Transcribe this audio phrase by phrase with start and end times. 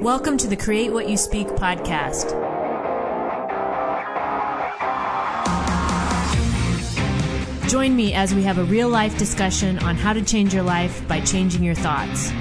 [0.00, 2.30] Welcome to the Create What You Speak podcast.
[7.68, 11.06] Join me as we have a real life discussion on how to change your life
[11.06, 12.32] by changing your thoughts.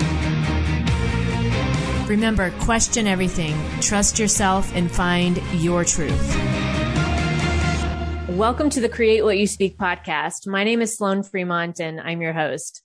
[2.07, 6.37] Remember, question everything, trust yourself, and find your truth.
[8.29, 10.47] Welcome to the Create What You Speak podcast.
[10.47, 12.83] My name is Sloan Fremont, and I'm your host.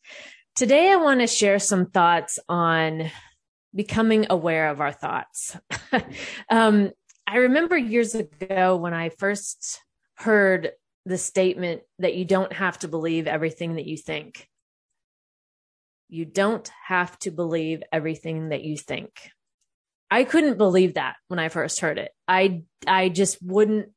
[0.57, 3.13] Today, I want to share some thoughts on
[3.75, 5.57] becoming aware of our thoughts.
[6.51, 6.91] um,
[7.27, 9.81] I remember years ago when I first
[10.17, 10.73] heard
[11.07, 14.49] the statement that you don't have to believe everything that you think.
[16.09, 19.31] You don't have to believe everything that you think.
[20.11, 22.13] I couldn't believe that when I first heard it.
[22.29, 23.89] I I just wouldn't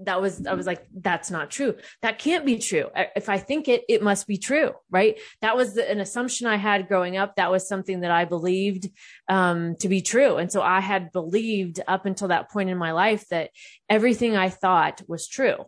[0.00, 1.74] that was i was like that's not true.
[2.02, 2.86] That can't be true.
[3.16, 5.18] If i think it it must be true right?
[5.42, 7.36] That was the, an assumption i had growing up.
[7.36, 8.88] That was something that i believed
[9.28, 10.36] um, to be true.
[10.36, 13.50] And so i had believed up until that point in my life that
[13.88, 15.64] everything i thought was true.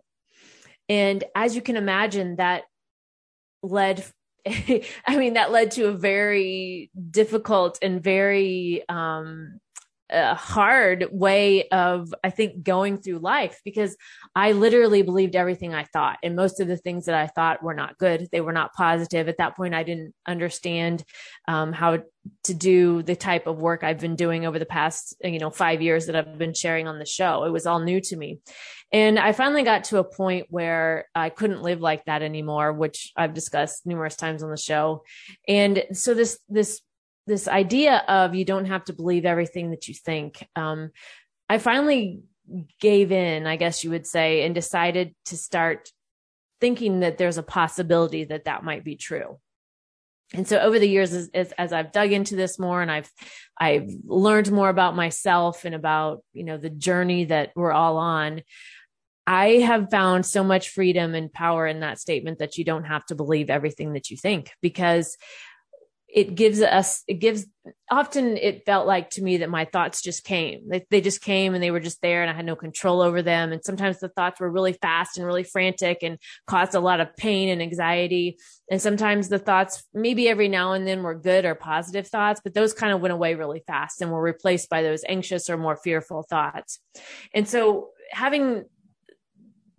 [0.89, 2.65] And as you can imagine that
[3.62, 4.05] led
[4.47, 9.61] i mean that led to a very difficult and very um,
[10.11, 13.97] a hard way of i think going through life because
[14.34, 16.19] i literally believed everything i thought.
[16.22, 19.28] And most of the things that i thought were not good they were not positive.
[19.28, 21.05] At that point i didn't understand
[21.48, 21.98] um, how
[22.44, 25.81] to do the type of work i've been doing over the past you know five
[25.81, 27.44] years that i've been sharing on the show.
[27.44, 28.41] It was all new to me.
[28.92, 33.12] And i finally got to a point where i couldn't live like that anymore which
[33.16, 35.03] i've discussed numerous times on the show.
[35.47, 36.81] And so this this
[37.31, 40.47] this idea of you don't have to believe everything that you think.
[40.56, 40.91] Um,
[41.48, 42.22] I finally
[42.81, 45.91] gave in, I guess you would say, and decided to start
[46.61, 49.39] thinking that there's a possibility that that might be true.
[50.34, 53.11] And so over the years, as, as, as, I've dug into this more and I've,
[53.59, 58.42] I've learned more about myself and about, you know, the journey that we're all on,
[59.27, 63.04] I have found so much freedom and power in that statement that you don't have
[63.06, 65.16] to believe everything that you think because
[66.12, 67.47] it gives us it gives
[67.91, 70.69] often it felt like to me that my thoughts just came.
[70.69, 73.22] They, they just came and they were just there and i had no control over
[73.22, 73.53] them.
[73.53, 77.16] And sometimes the thoughts were really fast and really frantic and caused a lot of
[77.16, 78.38] pain and anxiety.
[78.71, 82.54] And sometimes the thoughts maybe every now and then were good or positive thoughts but
[82.54, 85.77] those kind of went away really fast and were replaced by those anxious or more
[85.77, 86.81] fearful thoughts.
[87.34, 88.65] And so having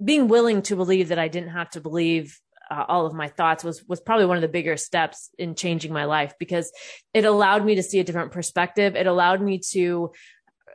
[0.04, 2.40] being willing to believe that i didn't have to believe
[2.72, 5.92] uh, all of my thoughts was was probably one of the bigger steps in changing
[5.92, 6.72] my life because
[7.14, 8.96] it allowed me to see a different perspective.
[8.96, 10.12] It allowed me to
[10.68, 10.72] uh,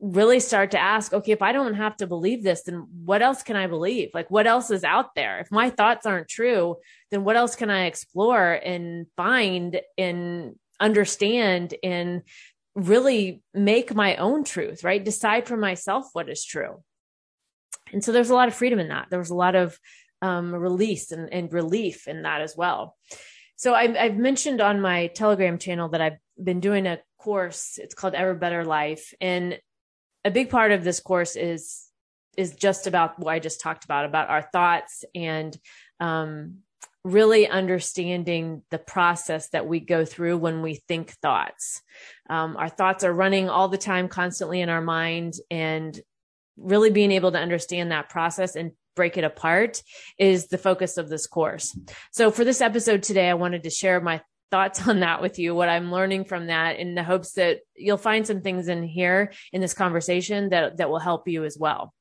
[0.00, 3.42] really start to ask okay if i don't have to believe this then what else
[3.42, 4.10] can i believe?
[4.14, 5.40] Like what else is out there?
[5.40, 6.76] If my thoughts aren't true
[7.10, 12.22] then what else can i explore and find and understand and
[12.76, 15.04] really make my own truth right?
[15.04, 16.82] Decide for myself what is true.
[17.92, 19.08] And so there's a lot of freedom in that.
[19.10, 19.76] There was a lot of
[20.22, 22.96] um, release and, and relief in that as well.
[23.56, 27.78] So I've, I've mentioned on my Telegram channel that I've been doing a course.
[27.78, 29.58] It's called Ever Better Life, and
[30.24, 31.86] a big part of this course is
[32.36, 35.56] is just about what I just talked about about our thoughts and
[35.98, 36.58] um,
[37.04, 41.82] really understanding the process that we go through when we think thoughts.
[42.28, 45.98] Um, our thoughts are running all the time, constantly in our mind, and
[46.56, 49.82] really being able to understand that process and break it apart
[50.18, 51.74] is the focus of this course.
[52.12, 55.54] So for this episode today, I wanted to share my thoughts on that with you,
[55.54, 59.32] what I'm learning from that in the hopes that you'll find some things in here
[59.54, 61.94] in this conversation that, that will help you as well.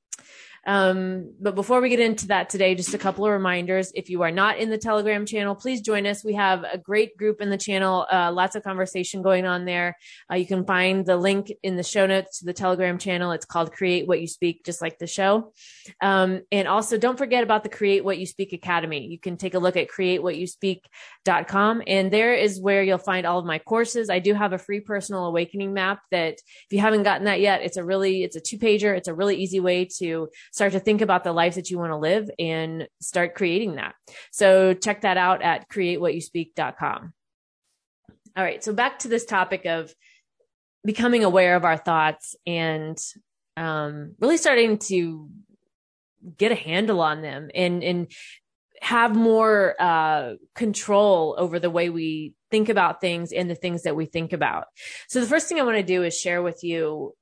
[0.69, 3.91] Um, but before we get into that today, just a couple of reminders.
[3.95, 6.23] If you are not in the Telegram channel, please join us.
[6.23, 9.97] We have a great group in the channel, uh, lots of conversation going on there.
[10.31, 13.31] Uh, you can find the link in the show notes to the Telegram channel.
[13.31, 15.53] It's called Create What You Speak, just like the show.
[16.01, 19.07] Um, and also don't forget about the Create What You Speak Academy.
[19.07, 23.45] You can take a look at createwhatyouspeak.com and there is where you'll find all of
[23.45, 24.11] my courses.
[24.11, 27.63] I do have a free personal awakening map that if you haven't gotten that yet,
[27.63, 28.95] it's a really, it's a two pager.
[28.95, 30.29] It's a really easy way to
[30.59, 33.95] start to think about the life that you want to live and start creating that.
[34.29, 37.13] So check that out at createwhatyouspeak.com.
[38.35, 38.61] All right.
[38.61, 39.95] So back to this topic of
[40.83, 42.97] becoming aware of our thoughts and
[43.55, 45.29] um, really starting to
[46.37, 48.11] get a handle on them and, and
[48.81, 53.95] have more uh, control over the way we think about things and the things that
[53.95, 54.65] we think about.
[55.07, 57.13] So the first thing I want to do is share with you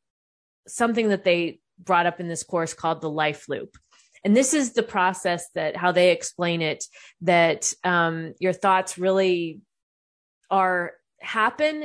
[0.67, 3.77] something that they brought up in this course called the life loop.
[4.23, 6.83] And this is the process that how they explain it
[7.21, 9.61] that um, your thoughts really
[10.49, 11.83] are happen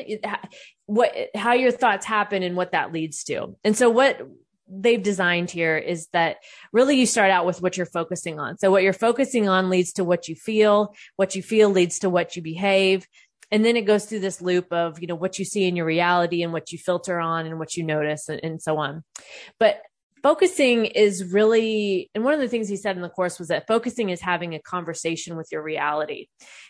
[0.86, 3.56] what how your thoughts happen and what that leads to.
[3.64, 4.20] And so what
[4.68, 6.36] they've designed here is that
[6.72, 8.58] really you start out with what you're focusing on.
[8.58, 12.10] So what you're focusing on leads to what you feel, what you feel leads to
[12.10, 13.06] what you behave.
[13.52, 15.86] And then it goes through this loop of, you know, what you see in your
[15.86, 19.04] reality and what you filter on and what you notice and, and so on.
[19.60, 19.82] But
[20.22, 23.66] focusing is really, and one of the things he said in the course was that
[23.66, 26.28] focusing is having a conversation with your reality.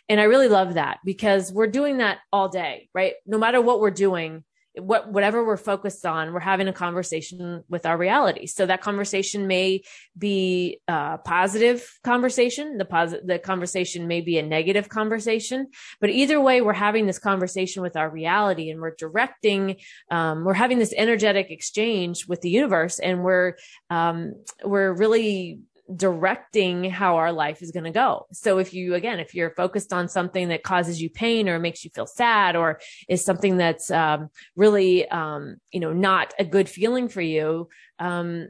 [0.08, 3.14] And I really love that because we're doing that all day, right?
[3.26, 4.44] No matter what we're doing,
[4.76, 8.46] what whatever we're focused on we're having a conversation with our reality.
[8.46, 9.82] So that conversation may
[10.16, 12.78] be a positive conversation.
[12.78, 15.68] The positive the conversation may be a negative conversation.
[16.00, 19.76] But either way we're having this conversation with our reality and we're directing
[20.10, 23.54] um, we're having this energetic exchange with the universe and we're
[23.90, 24.34] um,
[24.64, 25.60] we're really
[25.94, 28.26] directing how our life is going to go.
[28.32, 31.84] So if you, again, if you're focused on something that causes you pain or makes
[31.84, 36.68] you feel sad or is something that's um, really, um, you know, not a good
[36.68, 37.68] feeling for you,
[37.98, 38.48] um,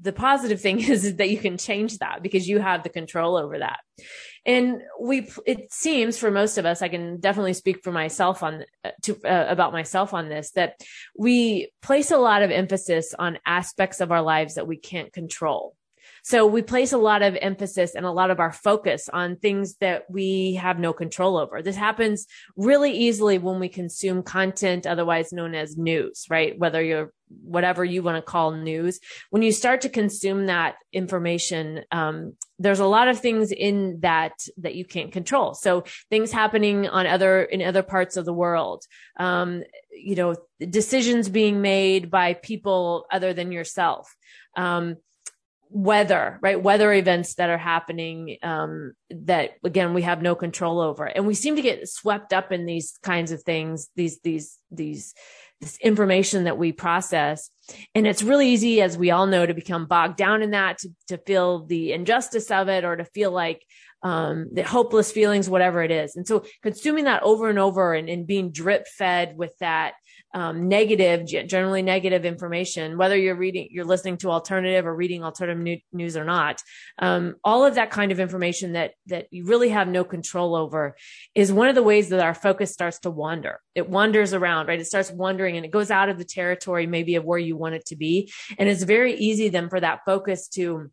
[0.00, 3.36] the positive thing is, is that you can change that because you have the control
[3.36, 3.80] over that.
[4.46, 8.64] And we, it seems for most of us, I can definitely speak for myself on
[8.84, 10.80] uh, to uh, about myself on this that
[11.16, 15.76] we place a lot of emphasis on aspects of our lives that we can't control.
[16.22, 19.76] So we place a lot of emphasis and a lot of our focus on things
[19.76, 21.62] that we have no control over.
[21.62, 22.26] This happens
[22.56, 26.58] really easily when we consume content, otherwise known as news, right?
[26.58, 27.12] Whether you're
[27.42, 28.98] whatever you want to call news
[29.30, 34.32] when you start to consume that information um, there's a lot of things in that
[34.56, 38.84] that you can't control so things happening on other in other parts of the world
[39.18, 39.62] um,
[39.92, 40.34] you know
[40.68, 44.14] decisions being made by people other than yourself
[44.56, 44.96] um,
[45.70, 46.60] weather, right?
[46.60, 51.34] Weather events that are happening um, that again we have no control over, and we
[51.34, 55.14] seem to get swept up in these kinds of things, these these these
[55.60, 57.50] this information that we process,
[57.94, 60.90] and it's really easy, as we all know, to become bogged down in that, to
[61.08, 63.64] to feel the injustice of it, or to feel like
[64.02, 66.16] um, the hopeless feelings, whatever it is.
[66.16, 69.94] And so consuming that over and over and, and being drip fed with that
[70.32, 75.80] um, negative, generally negative information, whether you're reading, you're listening to alternative or reading alternative
[75.92, 76.62] news or not,
[77.00, 80.96] um, all of that kind of information that that you really have no control over
[81.34, 83.60] is one of the ways that our focus starts to wander.
[83.74, 84.80] It wanders around, right?
[84.80, 87.74] It starts wandering and it goes out of the territory maybe of where you want
[87.74, 90.90] it to be, and it's very easy then for that focus to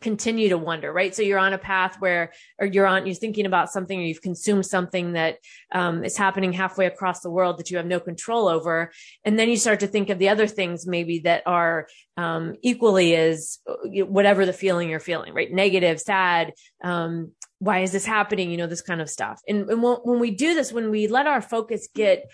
[0.00, 1.14] continue to wonder, right?
[1.14, 4.22] So you're on a path where, or you're on, you're thinking about something or you've
[4.22, 5.38] consumed something that
[5.72, 8.92] um, is happening halfway across the world that you have no control over.
[9.24, 13.16] And then you start to think of the other things maybe that are um, equally
[13.16, 15.52] as whatever the feeling you're feeling, right?
[15.52, 16.52] Negative, sad,
[16.82, 18.50] um, why is this happening?
[18.50, 19.40] You know, this kind of stuff.
[19.48, 22.30] And, and when we do this, when we let our focus get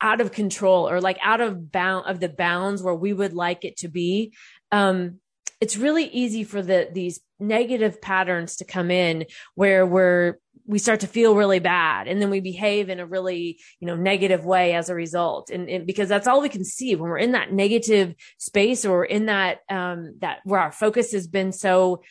[0.00, 3.64] out of control or like out of bound of the bounds where we would like
[3.64, 4.34] it to be,
[4.72, 5.20] um,
[5.60, 11.00] it's really easy for the these negative patterns to come in where we're we start
[11.00, 14.74] to feel really bad and then we behave in a really you know negative way
[14.74, 15.50] as a result.
[15.50, 19.04] And, and, because that's all we can see when we're in that negative space or
[19.04, 22.02] in that um that where our focus has been so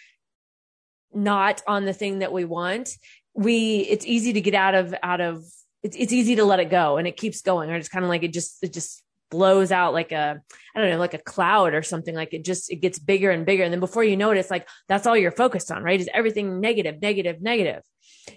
[1.13, 2.89] not on the thing that we want
[3.33, 5.43] we it's easy to get out of out of
[5.85, 7.69] it's, it's easy to let it go and it keeps going.
[7.69, 10.39] Or it's kind of like it just it just blows out like a
[10.75, 12.15] i don't know like a cloud or something.
[12.15, 13.63] Like it just it gets bigger and bigger.
[13.63, 15.99] And then before you know it it's like that's all you're focused on right?
[15.99, 17.83] Is everything negative negative negative.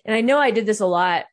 [0.05, 1.25] And i know i did this a lot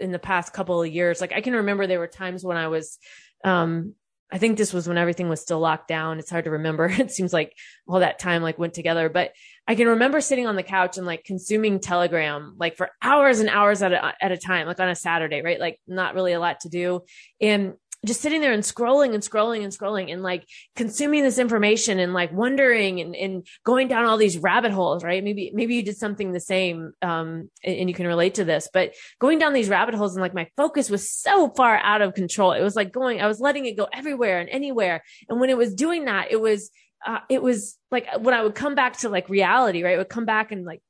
[0.00, 1.20] in the past couple of years.
[1.20, 2.98] Like i can remember there were times when i was
[3.44, 3.94] um
[4.32, 6.18] i think this was when everything was still locked down.
[6.18, 6.86] It's hard to remember.
[6.98, 7.54] It seems like
[7.86, 9.32] all that time like went together but
[9.68, 13.48] i can remember sitting on the couch and like consuming telegram like for hours and
[13.48, 15.60] hours at a, at a time like on a saturday right?
[15.60, 17.02] Like not really a lot to do.
[17.40, 17.74] And
[18.04, 20.44] just sitting there and scrolling and scrolling and scrolling and like
[20.74, 25.22] consuming this information and like wondering and, and going down all these rabbit holes, right?
[25.22, 28.68] Maybe, maybe you did something the same, um, and, and you can relate to this,
[28.72, 32.14] but going down these rabbit holes and like my focus was so far out of
[32.14, 32.52] control.
[32.52, 35.04] It was like going, I was letting it go everywhere and anywhere.
[35.28, 36.70] And when it was doing that, it was,
[37.06, 39.98] uh, it was like when I would come back to like reality, right?
[39.98, 40.82] Would come back and like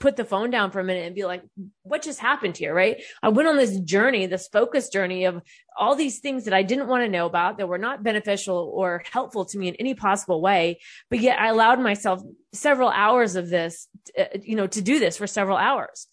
[0.00, 1.42] put the phone down for a minute and be like,
[1.82, 2.74] what just happened here?
[2.74, 3.02] Right.
[3.22, 5.42] I went on this journey, this focus journey of
[5.78, 9.02] all these things that I didn't want to know about that were not beneficial or
[9.12, 10.80] helpful to me in any possible way.
[11.10, 13.86] But yet I allowed myself several hours of this,
[14.18, 16.08] uh, you know, to do this for several hours.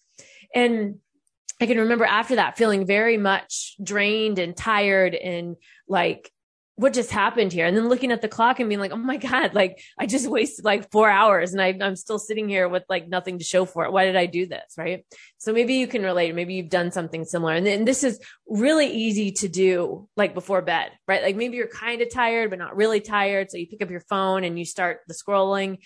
[0.54, 0.96] And
[1.60, 5.56] I can remember after that feeling very much drained and tired and
[5.88, 6.30] like
[6.78, 7.66] what just happened here?
[7.66, 10.28] And then looking at the clock and being like, oh my God, like I just
[10.28, 13.64] wasted like four hours and I, I'm still sitting here with like nothing to show
[13.64, 13.90] for it.
[13.90, 14.74] Why did I do this?
[14.78, 15.04] Right.
[15.38, 16.36] So maybe you can relate.
[16.36, 17.54] Maybe you've done something similar.
[17.54, 21.20] And then this is really easy to do like before bed, right?
[21.20, 23.50] Like maybe you're kind of tired, but not really tired.
[23.50, 25.78] So you pick up your phone and you start the scrolling.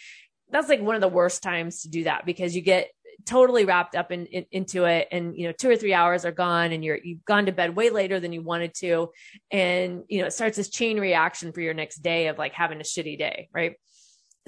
[0.50, 2.88] That's like one of the worst times to do that because you get
[3.24, 5.08] totally wrapped up in, in, into it.
[5.10, 7.76] And you know two or three hours are gone and you're you've gone to bed
[7.76, 9.10] way later than you wanted to.
[9.50, 12.80] And you know it starts this chain reaction for your next day of like having
[12.80, 13.76] a shitty day right?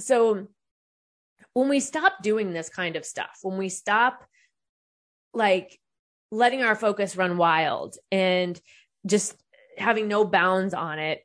[0.00, 0.48] So
[1.54, 4.24] when we stop doing this kind of stuff when we stop
[5.32, 5.80] like
[6.30, 8.60] letting our focus run wild and
[9.06, 9.34] just
[9.78, 11.22] having no bounds on it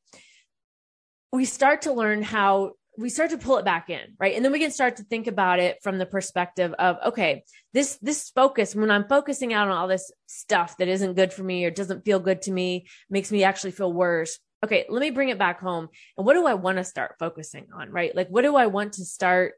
[1.33, 4.35] we start to learn how we start to pull it back in right?
[4.35, 7.97] And then we can start to think about it from the perspective of okay this
[8.01, 11.65] this focus when i'm focusing out on all this stuff that isn't good for me
[11.65, 14.39] or doesn't feel good to me makes me actually feel worse.
[14.63, 15.87] Okay let me bring it back home.
[16.17, 18.15] And what do i want to start focusing on right?
[18.15, 19.53] Like what do i want to start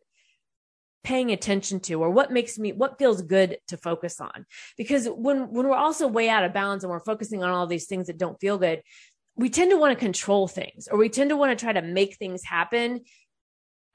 [1.03, 4.45] paying attention to or what makes me what feels good to focus on?
[4.77, 7.87] Because when when we're also way out of bounds and we're focusing on all these
[7.87, 8.83] things that don't feel good
[9.35, 11.81] we tend to want to control things or we tend to want to try to
[11.81, 13.01] make things happen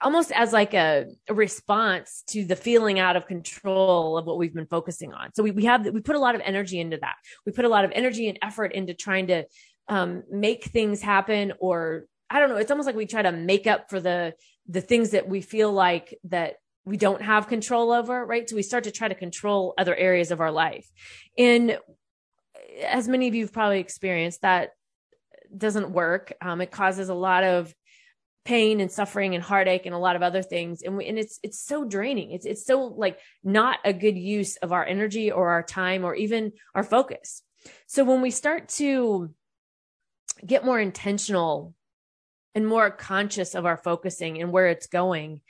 [0.03, 4.55] almost as like a, a, response to the feeling out of control of what we've
[4.55, 5.33] been focusing on.
[5.35, 7.15] So we, we have, we put a lot of energy into that.
[7.47, 9.45] We put a lot of energy and effort into trying to
[9.89, 12.57] um, make things happen or I don't know.
[12.57, 14.35] It's almost like we try to make up for the,
[14.69, 18.49] the things that we feel like that we don't have control over, right?
[18.49, 20.89] So we start to try to control other areas of our life.
[21.39, 21.79] And
[22.85, 24.71] as many of you have probably experienced that
[25.57, 26.33] doesn't work.
[26.41, 27.73] Um, it causes a lot of
[28.47, 30.83] pain and suffering and heartache and a lot of other things.
[30.83, 32.31] And we, and it's it's so draining.
[32.31, 36.15] It's it's so like not a good use of our energy or our time or
[36.15, 37.43] even our focus.
[37.89, 39.35] So when we start to
[40.47, 41.75] get more intentional
[42.55, 45.41] and more conscious of our focusing and where it's going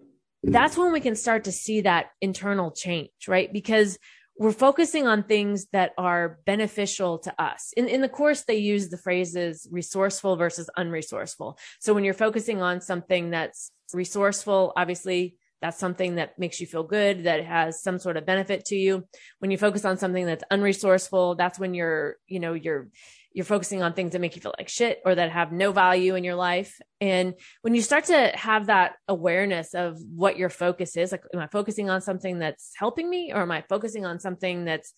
[0.00, 0.52] mm.
[0.52, 3.52] that's when we can start to see that internal change right?
[3.52, 3.98] Because
[4.40, 7.74] we're focusing on things that are beneficial to us.
[7.76, 11.58] In, in the course, they use the phrases resourceful versus unresourceful.
[11.78, 16.84] So when you're focusing on something that's resourceful, obviously that's something that makes you feel
[16.84, 19.06] good, that has some sort of benefit to you.
[19.40, 22.88] When you focus on something that's unresourceful, that's when you're, you know, you're
[23.32, 26.16] you're focusing on things that make you feel like shit or that have no value
[26.16, 26.80] in your life.
[27.00, 31.40] And when you start to have that awareness of what your focus is, like, am
[31.40, 34.94] I focusing on something that's helping me or am I focusing on something that's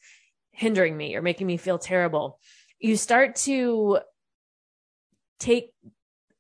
[0.52, 2.38] hindering me or making me feel terrible?
[2.78, 3.98] You start to
[5.38, 5.72] take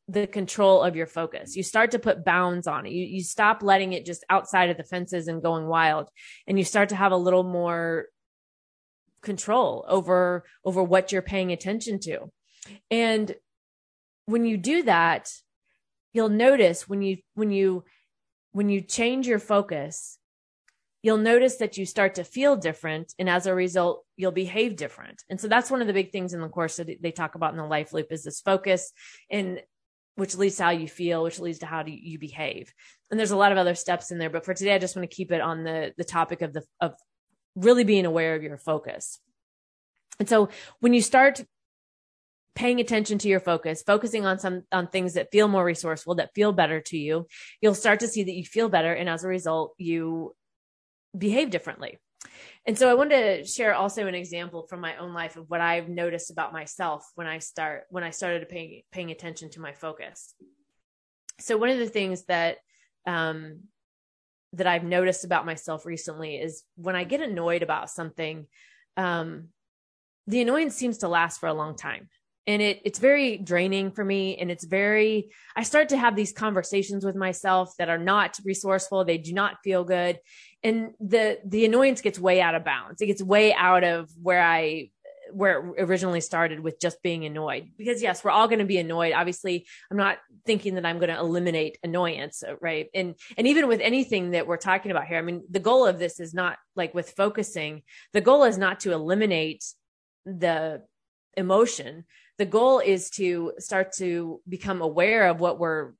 [0.08, 1.56] the control of your focus.
[1.56, 2.92] You start to put bounds on it.
[2.92, 6.08] You, you stop letting it just outside of the fences and going wild.
[6.46, 8.06] And you start to have a little more
[9.22, 12.30] control over over what you're paying attention to.
[12.90, 13.34] And
[14.26, 15.30] when you do that
[16.12, 17.84] you'll notice when you when you
[18.52, 20.18] when you change your focus
[21.02, 25.22] you'll notice that you start to feel different and as a result you'll behave different.
[25.28, 27.50] And so that's one of the big things in the course that they talk about
[27.50, 28.92] in the life loop is this focus
[29.30, 29.60] and
[30.14, 32.72] which leads to how you feel which leads to how you behave.
[33.10, 35.08] And there's a lot of other steps in there but for today i just want
[35.08, 36.94] to keep it on the the topic of the of
[37.54, 39.18] really being aware of your focus.
[40.18, 40.48] And so
[40.80, 41.42] when you start
[42.54, 46.34] paying attention to your focus, focusing on some on things that feel more resourceful, that
[46.34, 47.26] feel better to you,
[47.60, 50.34] you'll start to see that you feel better and as a result you
[51.16, 51.98] behave differently.
[52.66, 55.60] And so I wanted to share also an example from my own life of what
[55.60, 59.72] I've noticed about myself when I start when I started paying paying attention to my
[59.72, 60.34] focus.
[61.40, 62.58] So one of the things that
[63.06, 63.62] um,
[64.54, 68.46] that I've noticed about myself recently is when I get annoyed about something,
[68.96, 69.48] um,
[70.26, 72.08] the annoyance seems to last for a long time.
[72.46, 74.36] And it it's very draining for me.
[74.36, 79.04] And it's very I start to have these conversations with myself that are not resourceful.
[79.04, 80.18] They do not feel good.
[80.62, 83.00] And the the annoyance gets way out of bounds.
[83.00, 84.90] It gets way out of where I
[85.32, 87.70] where it originally started with just being annoyed.
[87.76, 89.12] Because yes, we're all going to be annoyed.
[89.14, 92.88] Obviously, I'm not thinking that I'm going to eliminate annoyance, right?
[92.94, 95.98] And and even with anything that we're talking about here, I mean, the goal of
[95.98, 97.82] this is not like with focusing.
[98.12, 99.64] The goal is not to eliminate
[100.24, 100.82] the
[101.36, 102.04] emotion.
[102.38, 105.92] The goal is to start to become aware of what we're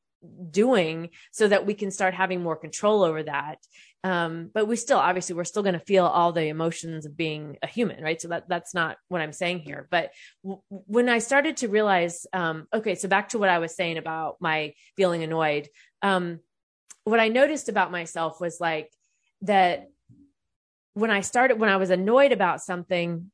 [0.50, 3.58] doing so that we can start having more control over that.
[4.04, 7.56] Um, but we still obviously we're still going to feel all the emotions of being
[7.62, 8.20] a human right?
[8.20, 9.86] So that that's not what i'm saying here.
[9.90, 10.10] But
[10.42, 13.98] w- when i started to realize um, okay so back to what i was saying
[13.98, 15.68] about my feeling annoyed
[16.02, 16.40] um,
[17.04, 18.90] what i noticed about myself was like
[19.42, 19.88] that
[20.94, 23.30] when i started when i was annoyed about something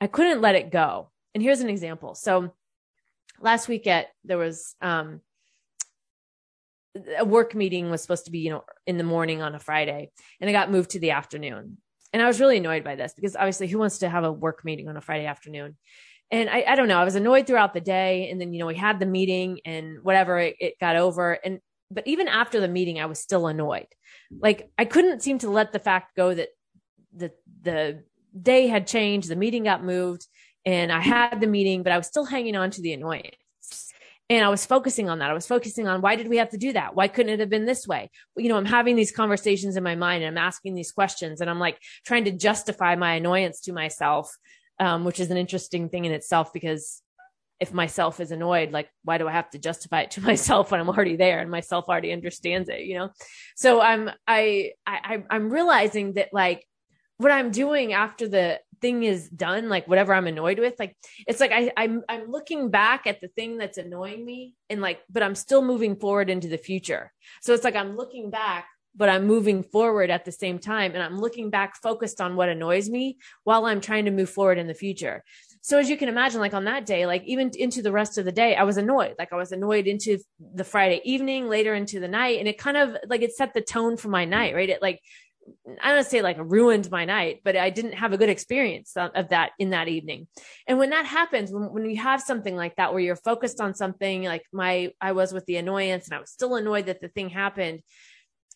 [0.00, 1.10] i couldn't let it go.
[1.34, 2.14] And here's an example.
[2.14, 2.52] So
[3.40, 5.20] last week at there was um
[7.18, 10.10] a work meeting was supposed to be, you know, in the morning on a Friday
[10.40, 11.78] and it got moved to the afternoon.
[12.12, 14.64] And I was really annoyed by this because obviously who wants to have a work
[14.64, 15.76] meeting on a Friday afternoon?
[16.30, 18.30] And I, I don't know, I was annoyed throughout the day.
[18.30, 21.32] And then, you know, we had the meeting and whatever, it, it got over.
[21.32, 21.60] And,
[21.90, 23.86] but even after the meeting, I was still annoyed.
[24.30, 26.48] Like I couldn't seem to let the fact go that
[27.14, 28.02] the, the
[28.40, 30.26] day had changed, the meeting got moved
[30.64, 33.36] and I had the meeting, but I was still hanging on to the annoyance.
[34.28, 35.30] And I was focusing on that.
[35.30, 36.96] I was focusing on why did we have to do that?
[36.96, 38.10] Why couldn't it have been this way?
[38.36, 41.48] You know, I'm having these conversations in my mind and I'm asking these questions and
[41.48, 44.36] I'm like trying to justify my annoyance to myself,
[44.80, 47.02] um, which is an interesting thing in itself because
[47.60, 50.80] if myself is annoyed, like why do I have to justify it to myself when
[50.80, 53.10] I'm already there and myself already understands it, you know?
[53.54, 56.66] So I'm, I, I, I'm realizing that like
[57.18, 61.40] what I'm doing after the thing is done, like whatever I'm annoyed with, like it's
[61.40, 65.22] like I, I'm I'm looking back at the thing that's annoying me and like, but
[65.22, 67.12] I'm still moving forward into the future.
[67.42, 70.94] So it's like I'm looking back, but I'm moving forward at the same time.
[70.94, 74.58] And I'm looking back focused on what annoys me while I'm trying to move forward
[74.58, 75.22] in the future.
[75.60, 78.24] So as you can imagine, like on that day, like even into the rest of
[78.24, 79.16] the day, I was annoyed.
[79.18, 82.38] Like I was annoyed into the Friday evening, later into the night.
[82.38, 84.70] And it kind of like it set the tone for my night, right?
[84.70, 85.00] It like
[85.82, 89.28] I don't say like ruined my night, but I didn't have a good experience of
[89.30, 90.26] that in that evening.
[90.66, 93.74] And when that happens, when, when you have something like that, where you're focused on
[93.74, 97.08] something like my, I was with the annoyance and I was still annoyed that the
[97.08, 97.80] thing happened.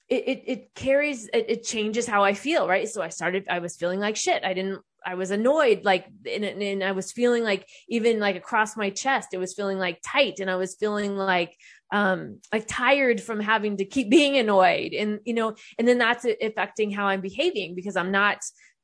[0.09, 2.67] It, it, it carries, it, it changes how I feel.
[2.69, 2.89] Right.
[2.89, 4.45] So I started, I was feeling like shit.
[4.45, 8.77] I didn't, I was annoyed, like, and, and I was feeling like even like across
[8.77, 11.57] my chest, it was feeling like tight and I was feeling like,
[11.93, 16.25] um like tired from having to keep being annoyed and you know and then that's
[16.41, 18.39] affecting how i'm behaving because i'm not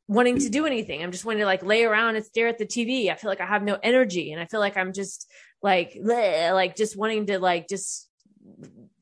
[0.08, 1.02] wanting to do anything.
[1.02, 3.40] I'm just wanting to like lay around and stare at the tv i feel like
[3.40, 5.30] i have no energy and i feel like i'm just
[5.62, 8.08] like bleh, like just wanting to like just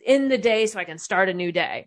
[0.04, 1.86] end the day so i can start a new day.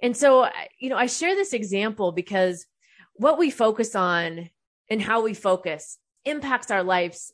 [0.00, 2.66] And so you know i share this example because
[3.14, 4.50] what we focus on
[4.90, 7.32] and how we focus impacts our lives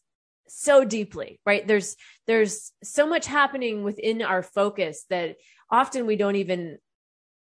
[0.48, 1.66] so deeply right?
[1.66, 1.96] There's
[2.26, 5.36] there's so much happening within our focus that
[5.70, 6.78] often we don't even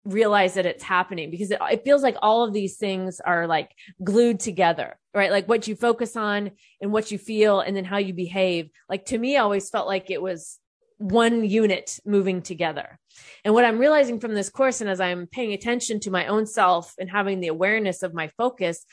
[0.05, 3.71] realize that it's happening because it, it, feels like all of these things are like
[4.03, 5.33] glued together right?
[5.33, 8.71] Like what you focus on and what you feel and then how you behave.
[8.89, 10.59] Like to me I always felt like it was
[10.99, 12.99] one unit moving together
[13.45, 16.45] and what i'm realizing from this course and as i'm paying attention to my own
[16.45, 18.85] self and having the awareness of my focus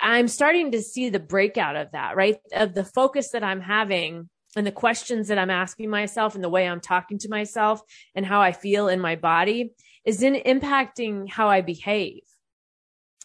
[0.00, 2.38] I'm starting to see the breakout of that, right?
[2.52, 6.48] Of the focus that I'm having and the questions that I'm asking myself and the
[6.48, 7.82] way I'm talking to myself
[8.14, 12.22] and how I feel in my body is in impacting how I behave.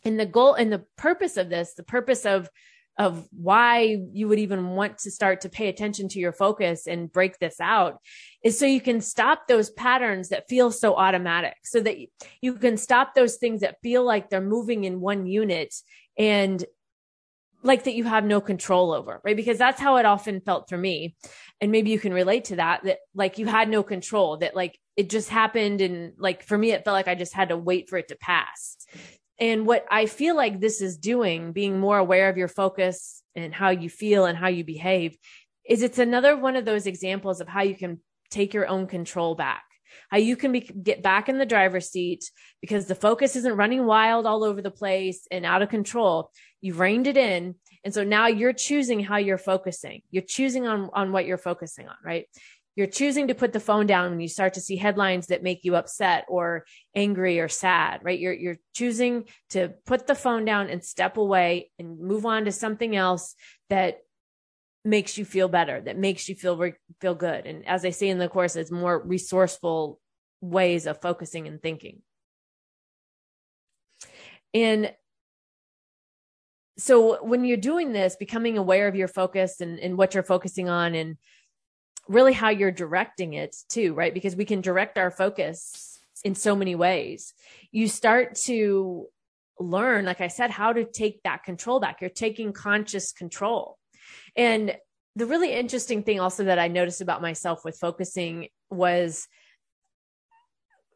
[0.04, 2.50] And the goal and the purpose of this, the purpose of
[2.98, 7.12] of why you would even want to start to pay attention to your focus and
[7.12, 8.00] break this out
[8.44, 11.98] is so you can stop those patterns that feel so automatic so that
[12.42, 15.74] you can stop those things that feel like they're moving in one unit
[16.18, 16.64] and
[17.64, 19.36] like that you have no control over, right?
[19.36, 21.16] Because that's how it often felt for me.
[21.60, 24.80] And maybe you can relate to that, that like you had no control, that like
[24.96, 25.82] it just happened.
[25.82, 28.16] And like for me, it felt like I just had to wait for it to
[28.16, 28.78] pass.
[29.40, 33.54] And what I feel like this is doing, being more aware of your focus and
[33.54, 35.18] how you feel and how you behave,
[35.68, 39.36] is it's another one of those examples of how you can take your own control
[39.36, 39.64] back
[40.10, 42.30] how you can be, get back in the driver's seat
[42.62, 46.32] because the focus isn't running wild all over the place and out of control.
[46.62, 47.56] You've reined it in.
[47.84, 50.02] And so now you're choosing how you're focusing.
[50.10, 52.28] You're choosing on, on what you're focusing on, right?
[52.76, 55.64] You're choosing to put the phone down when you start to see headlines that make
[55.64, 58.20] you upset or angry or sad, right?
[58.20, 62.52] You're, you're choosing to put the phone down and step away and move on to
[62.52, 63.36] something else
[63.70, 64.00] that
[64.84, 67.46] makes you feel better, that makes you feel feel good.
[67.48, 70.00] And as I say in the course, it's more resourceful
[70.42, 72.02] ways of focusing and thinking.
[74.54, 74.94] And
[76.78, 80.70] so when you're doing this, becoming aware of your focus and, and what you're focusing
[80.70, 81.18] on and
[82.08, 84.14] really how you're directing it too, right?
[84.14, 87.34] Because we can direct our focus in so many ways.
[87.72, 89.08] You start to
[89.60, 92.02] learn, like I said, how to take that control back.
[92.02, 93.78] You're taking conscious control
[94.36, 94.76] and
[95.16, 99.28] the really interesting thing also that I noticed about myself with focusing was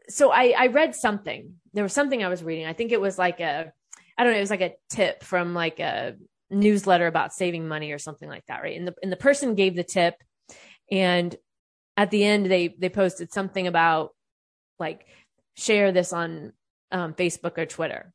[0.09, 1.53] so I, I read something.
[1.73, 2.65] There was something I was reading.
[2.65, 3.71] I think it was like a,
[4.17, 6.15] I don't know, it was like a tip from like a
[6.49, 8.77] newsletter about saving money or something like that, right?
[8.77, 10.15] And the and the person gave the tip,
[10.91, 11.35] and
[11.97, 14.11] at the end they they posted something about
[14.79, 15.05] like
[15.55, 16.53] share this on
[16.91, 18.13] um, Facebook or Twitter,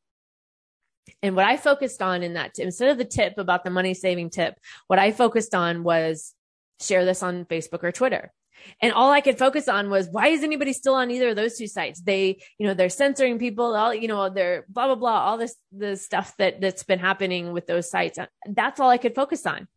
[1.22, 4.30] and what I focused on in that, instead of the tip about the money saving
[4.30, 6.34] tip, what I focused on was
[6.80, 8.32] share this on Facebook or Twitter.
[8.80, 11.58] And all I could focus on was why is anybody still on either of those
[11.58, 12.00] two sites?
[12.00, 15.56] They, you know, they're censoring people, all, you know, they're blah, blah, blah, all this,
[15.72, 18.18] the stuff that, that's been happening with those sites.
[18.46, 19.68] That's all I could focus on.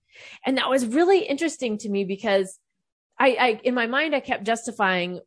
[0.45, 2.57] And that was really interesting to me because
[3.19, 5.19] I, I, in my mind, I kept justifying,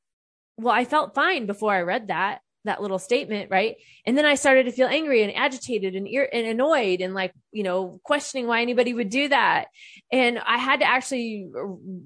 [0.56, 3.76] well, I felt fine before I read that that little statement, right?
[4.06, 7.32] And then I started to feel angry and agitated and, ir- and annoyed and like,
[7.52, 9.66] you know, questioning why anybody would do that.
[10.12, 11.48] And I had to actually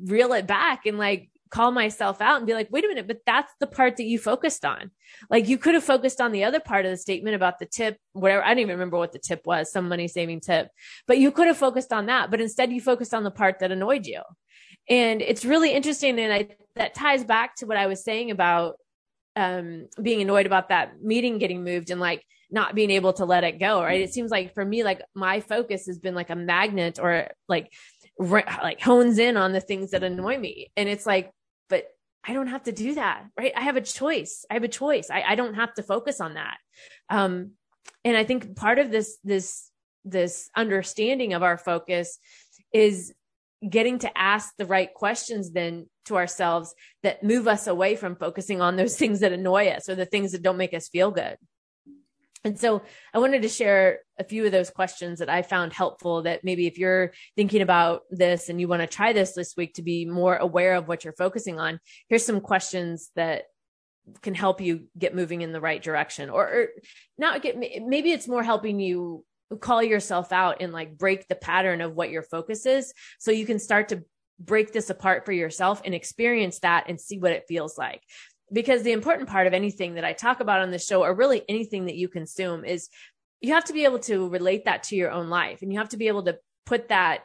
[0.05, 3.21] reel it back and like call myself out and be like, wait a minute, but
[3.27, 4.91] that's the part that you focused on.
[5.31, 7.99] Like you could have focused on the other part of the statement about the tip,
[8.13, 8.43] whatever.
[8.43, 10.69] I don't even remember what the tip was, some money saving tip,
[11.07, 12.31] but you could have focused on that.
[12.31, 14.23] But instead you focused on the part that annoyed you.
[14.89, 16.19] And it's really interesting.
[16.19, 18.77] And I, that ties back to what I was saying about
[19.37, 23.45] um, being annoyed about that meeting getting moved and like not being able to let
[23.45, 23.83] it go.
[23.83, 24.01] Right.
[24.01, 27.73] It seems like for me, like my focus has been like a magnet or like,
[28.19, 30.71] re- like hones in on the things that annoy me.
[30.77, 31.31] And it's like,
[31.69, 31.87] but
[32.27, 33.25] I don't have to do that.
[33.37, 33.53] Right.
[33.57, 34.45] I have a choice.
[34.51, 35.11] I have a choice.
[35.11, 36.59] I, I don't have to focus on that.
[37.11, 37.53] Um,
[38.05, 39.71] and I think part of this, this,
[40.05, 42.19] this understanding of our focus
[42.73, 43.15] is
[43.69, 48.61] getting to ask the right questions then to ourselves that move us away from focusing
[48.61, 51.37] on those things that annoy us or the things that don't make us feel good.
[52.47, 52.83] And so
[53.15, 56.67] I wanted to share a few of those questions that I found helpful that maybe
[56.67, 60.05] if you're thinking about this and you want to try this this week to be
[60.05, 63.45] more aware of what you're focusing on, here's some questions that
[64.21, 66.67] can help you get moving in the right direction or, or
[67.17, 69.25] not get, maybe it's more helping you
[69.61, 73.47] call yourself out and like break the pattern of what your focus is so you
[73.47, 74.03] can start to
[74.39, 78.03] break this apart for yourself and experience that and see what it feels like.
[78.53, 81.43] Because the important part of anything that I talk about on this show or really
[81.49, 82.89] anything that you consume is
[83.41, 85.91] you have to be able to relate that to your own life and you have
[85.91, 87.25] to be able to put that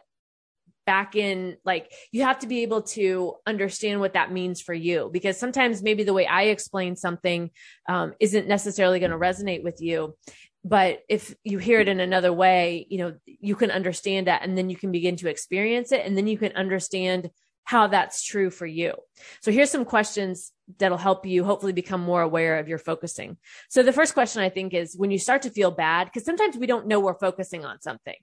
[0.86, 5.08] back in like you have to be able to understand what that means for you
[5.14, 7.52] because sometimes maybe the way i explain something
[7.88, 10.16] um, isn't necessarily going to resonate with you
[10.64, 14.58] but if you hear it in another way you know you can understand that and
[14.58, 17.30] then you can begin to experience it and then you can understand
[17.70, 18.96] how that's true for you.
[19.42, 23.38] So here's some questions that'll help you hopefully become more aware of your focusing.
[23.70, 26.58] So the first question i think is when you start to feel bad because sometimes
[26.58, 28.16] we don't know we're focusing on something.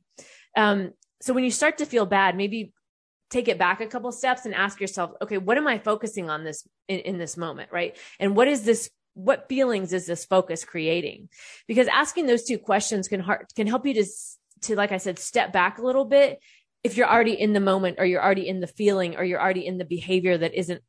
[0.57, 2.73] Um, so when you start to feel bad maybe
[3.31, 6.45] take it back a couple steps and ask yourself okay what am i focusing on
[6.45, 7.97] this in, in this moment right?
[8.19, 11.31] And what is this what feelings is this focus creating?
[11.67, 14.05] Because asking those two questions can heart, can help you to,
[14.63, 16.39] to, like I said, step back a little bit
[16.85, 19.67] if you're already in the moment or you're already in the feeling or you're already
[19.67, 20.83] in the behavior that isn't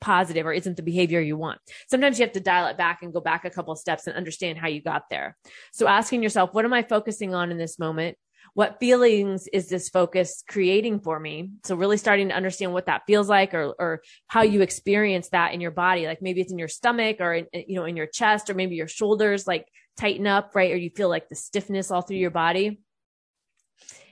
[0.00, 1.60] positive or isn't the behavior you want.
[1.88, 4.58] Sometimes you have to dial it back and go back a couple steps and understand
[4.58, 5.36] how you got there.
[5.72, 8.16] So asking yourself, what am I focusing on in this moment?
[8.54, 11.50] What feelings is this focus creating for me?
[11.64, 15.52] So really starting to understand what that feels like or, or how you experience that
[15.52, 16.06] in your body.
[16.06, 18.76] Like maybe it's in your stomach or, in, you know, in your chest or maybe
[18.76, 20.72] your shoulders like tighten up, right?
[20.72, 22.80] Or you feel like the stiffness all through your body.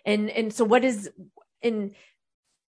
[0.04, 1.08] And, and so what is,
[1.62, 1.94] and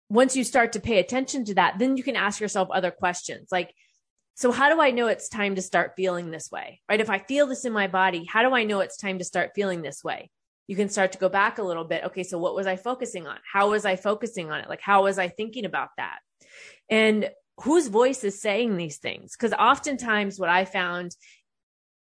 [0.09, 3.47] once you start to pay attention to that, then you can ask yourself other questions
[3.49, 3.73] like,
[4.35, 6.81] so how do I know it's time to start feeling this way?
[6.89, 6.99] Right?
[6.99, 9.51] If I feel this in my body, how do I know it's time to start
[9.55, 10.31] feeling this way?
[10.71, 12.05] You can start to go back a little bit.
[12.05, 13.35] Okay, so what was I focusing on?
[13.43, 14.69] How was I focusing on it?
[14.69, 16.19] Like, how was I thinking about that?
[16.89, 19.35] And whose voice is saying these things?
[19.35, 21.13] Because oftentimes, what I found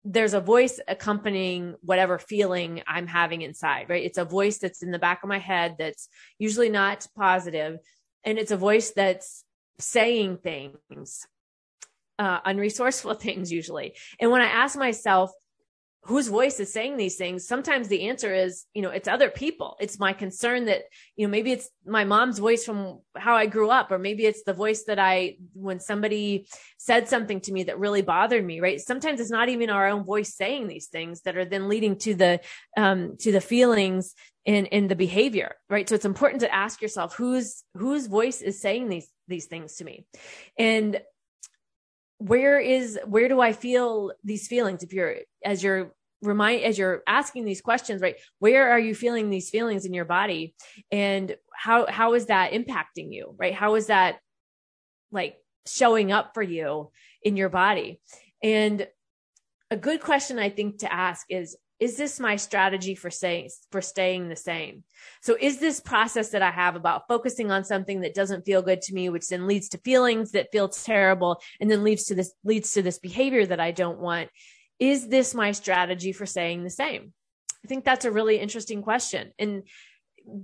[0.05, 4.05] there's a voice accompanying whatever feeling I'm having inside, right?
[4.05, 7.79] It's a voice that's in the back of my head that's usually not positive,
[8.23, 9.45] and it's a voice that's
[9.79, 11.27] saying things,
[12.19, 13.95] uh, unresourceful things usually.
[14.21, 15.31] And when I ask myself,
[16.09, 19.77] whose voice is saying these things sometimes the answer is you know it's other people.
[19.79, 20.83] It's my concern that
[21.17, 24.43] you know maybe it's my mom's voice from how i grew up or maybe it's
[24.45, 28.81] the voice that i when somebody said something to me that really bothered me right?
[28.81, 32.15] Sometimes it's not even our own voice saying these things that are then leading to
[32.15, 32.41] the
[32.77, 35.89] um to the feelings in in the behavior right?
[35.89, 39.85] So it's important to ask yourself whose whose voice is saying these these things to
[39.85, 40.07] me?
[40.59, 41.01] And
[42.19, 44.83] where is where do i feel these feelings?
[44.83, 49.31] If you're as you're remind as you're asking these questions right where are you feeling
[49.31, 50.55] these feelings in your body?
[50.91, 53.55] And how how is that impacting you right?
[53.55, 54.19] How is that
[55.13, 56.91] like showing up for you
[57.23, 58.01] in your body?
[58.43, 58.87] And
[59.71, 63.81] a good question i think to ask is is this my strategy for saying for
[63.81, 64.83] staying the same?
[65.23, 68.83] So is this process that i have about focusing on something that doesn't feel good
[68.83, 72.33] to me which then leads to feelings that feel terrible and then leads to this
[72.45, 74.29] leads to this behavior that i don't want
[74.79, 77.13] is this my strategy for saying the same?
[77.65, 79.33] I think that's a really interesting question.
[79.39, 79.65] And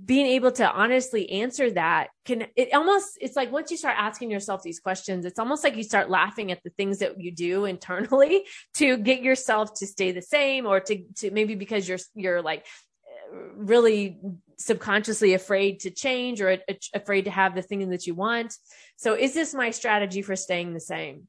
[0.05, 4.31] being able to honestly answer that can it almost it's like once you start asking
[4.31, 7.65] yourself these questions it's almost like you start laughing at the things that you do
[7.65, 12.41] internally to get yourself to stay the same or to to maybe because you're you're
[12.41, 12.65] like
[13.07, 14.17] uh, really
[14.57, 16.57] subconsciously afraid to change or
[16.93, 18.55] afraid to have the thing that you want.
[18.95, 21.27] So is this my strategy for staying the same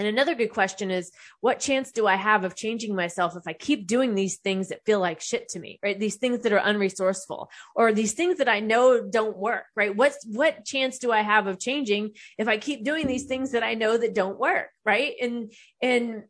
[0.00, 1.12] and another good question is
[1.42, 4.84] what chance do I have of changing myself if I keep doing these things that
[4.86, 6.00] feel like shit to me, right?
[6.00, 9.94] These things that are unresourceful or these things that I know don't work, right?
[9.94, 13.62] What's, what chance do I have of changing if I keep doing these things that
[13.62, 15.12] I know that don't work, right?
[15.20, 16.22] And, and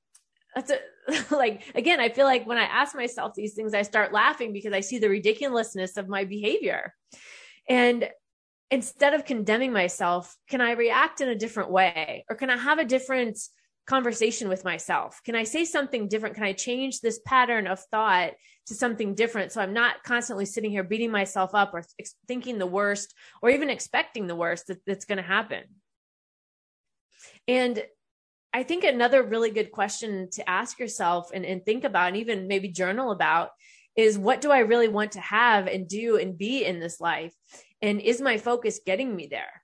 [0.57, 0.79] that's a,
[1.35, 4.73] like, again, I feel like when I ask myself these things, I start laughing because
[4.73, 6.93] I see the ridiculousness of my behavior.
[7.69, 8.11] And
[8.71, 12.25] instead of condemning myself, can I react in a different way?
[12.31, 13.39] Or can I have a different
[13.87, 15.21] conversation with myself?
[15.25, 16.37] Can I say something different?
[16.37, 18.33] Can I change this pattern of thought
[18.69, 19.51] to something different?
[19.51, 21.83] So I'm not constantly sitting here beating myself up or
[22.29, 25.65] thinking the worst or even expecting the worst that, that's going to happen.
[27.49, 27.83] And
[28.53, 32.47] I think another really good question to ask yourself and, and think about, and even
[32.47, 33.51] maybe journal about,
[33.97, 37.35] is what do I really want to have and do and be in this life?
[37.83, 39.62] And is my focus getting me there?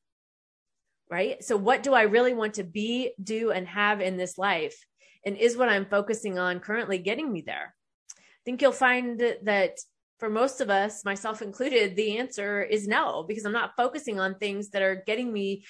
[1.11, 1.43] Right.
[1.45, 4.77] So, what do I really want to be, do, and have in this life?
[5.25, 7.75] And is what I'm focusing on currently getting me there?
[8.11, 9.79] I think you'll find that
[10.19, 14.37] for most of us, myself included, the answer is no, because I'm not focusing on
[14.37, 15.65] things that are getting me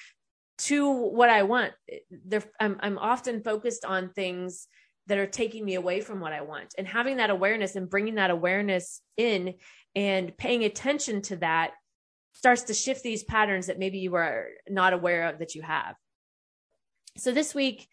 [0.59, 1.73] to what I want.
[2.61, 4.69] I'm, I'm often focused on things
[5.07, 8.17] that are taking me away from what I want and having that awareness and bringing
[8.17, 9.55] that awareness in
[9.95, 11.73] and paying attention to that
[12.37, 15.97] starts to shift these patterns that maybe you were not aware of that you have.
[17.17, 17.89] So this week,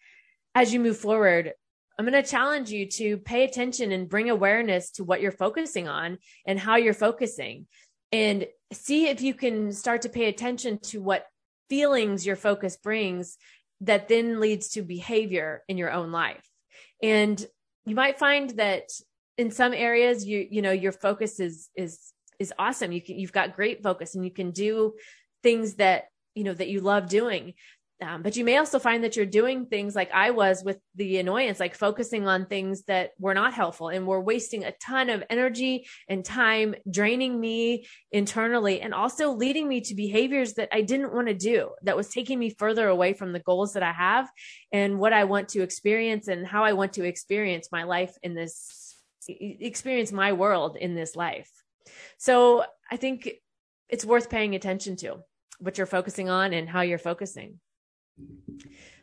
[0.54, 1.54] as you move forward,
[1.98, 5.88] I'm going to challenge you to pay attention and bring awareness to what you're focusing
[5.88, 7.66] on and how you're focusing
[8.12, 11.26] and see if you can start to pay attention to what
[11.70, 13.38] feelings your focus brings
[13.80, 16.46] that then leads to behavior in your own life.
[17.02, 17.44] And
[17.86, 18.90] you might find that
[19.36, 22.92] in some areas you you know your focus is is is awesome.
[22.92, 24.94] You can, you've got great focus and you can do
[25.42, 27.54] things that, you know, that you love doing.
[28.02, 31.18] Um, but you may also find that you're doing things like I was with the
[31.18, 35.22] annoyance, like focusing on things that were not helpful and were wasting a ton of
[35.30, 41.14] energy and time, draining me internally and also leading me to behaviors that I didn't
[41.14, 44.28] want to do, that was taking me further away from the goals that I have
[44.72, 48.34] and what I want to experience and how I want to experience my life in
[48.34, 48.96] this,
[49.28, 51.50] experience my world in this life.
[52.18, 53.30] So I think
[53.88, 55.18] it's worth paying attention to
[55.58, 57.60] what you're focusing on and how you're focusing.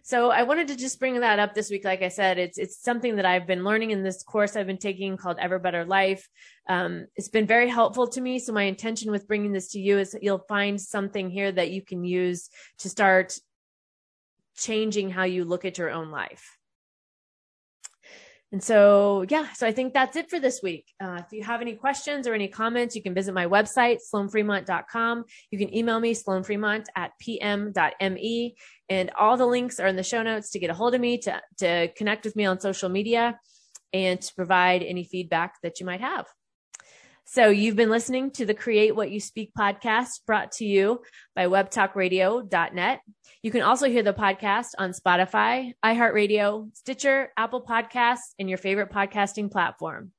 [0.03, 1.85] So I wanted to just bring that up this week.
[1.85, 4.77] Like I said, it's it's something that I've been learning in this course I've been
[4.77, 6.27] taking called Ever Better Life.
[6.67, 8.39] Um, it's been very helpful to me.
[8.39, 11.71] So my intention with bringing this to you is that you'll find something here that
[11.71, 13.37] you can use to start
[14.57, 16.57] changing how you look at your own life.
[18.51, 20.93] And so, yeah, so I think that's it for this week.
[21.01, 25.23] Uh, if you have any questions or any comments, you can visit my website, sloanfremont.com.
[25.51, 28.55] You can email me, sloanfremont at pm.me.
[28.89, 31.17] And all the links are in the show notes to get a hold of me,
[31.19, 33.39] to, to connect with me on social media,
[33.93, 36.25] and to provide any feedback that you might have.
[37.25, 41.01] So you've been listening to the Create What You Speak podcast brought to you
[41.35, 42.99] by webtalkradio.net.
[43.41, 48.91] You can also hear the podcast on Spotify, iHeartRadio, Stitcher, Apple Podcasts, and your favorite
[48.91, 50.11] podcasting platform.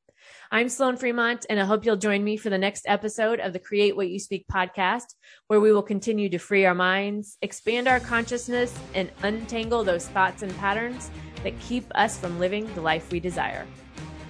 [0.51, 3.59] I'm Sloan Fremont, and I hope you'll join me for the next episode of the
[3.59, 5.15] Create What You Speak podcast,
[5.49, 10.43] where we will continue to free our minds, expand our consciousness, and untangle those thoughts
[10.43, 11.11] and patterns
[11.43, 13.67] that keep us from living the life we desire.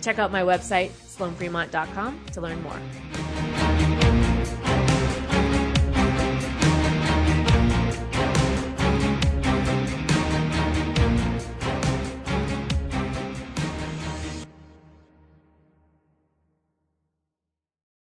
[0.02, 3.31] Check out my website, sloanfremont.com, to learn more.